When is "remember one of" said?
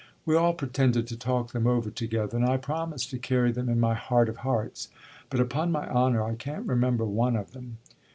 6.65-7.51